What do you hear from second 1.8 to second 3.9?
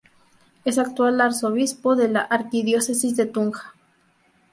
de la Arquidiócesis de Tunja.